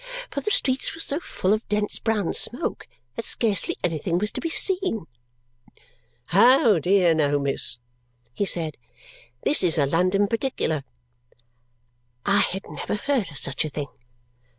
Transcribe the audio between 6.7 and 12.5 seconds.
dear no, miss," he said. "This is a London particular." I